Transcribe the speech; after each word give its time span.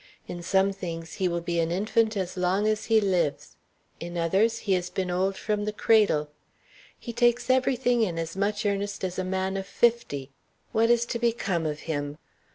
In 0.27 0.41
some 0.41 0.73
things 0.73 1.13
he 1.21 1.27
will 1.27 1.41
be 1.41 1.59
an 1.59 1.69
infant 1.71 2.17
as 2.17 2.35
long 2.35 2.65
as 2.67 2.85
he 2.85 2.99
lives; 2.99 3.55
in 3.99 4.17
others, 4.17 4.57
he 4.65 4.73
has 4.73 4.89
been 4.89 5.11
old 5.11 5.37
from 5.37 5.63
the 5.63 5.71
cradle. 5.71 6.31
He 6.97 7.13
takes 7.13 7.51
every 7.51 7.75
thing 7.75 8.01
in 8.01 8.17
as 8.17 8.35
much 8.35 8.65
earnest 8.65 9.03
as 9.03 9.19
a 9.19 9.23
man 9.23 9.57
of 9.57 9.67
fifty. 9.67 10.31
What 10.71 10.89
is 10.89 11.05
to 11.05 11.19
become 11.19 11.67
of 11.67 11.81
him?" 11.81 12.17